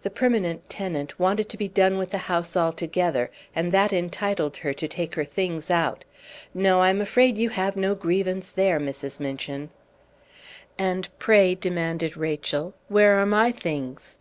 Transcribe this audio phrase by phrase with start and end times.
[0.00, 4.72] The permanent tenant wanted to be done with the house altogether, and that entitled her
[4.72, 6.06] to take her things out.
[6.54, 9.20] No, I'm afraid you have no grievance there, Mrs.
[9.20, 9.68] Minchin."
[10.78, 14.18] "And pray," demanded Rachel, "where are my things?"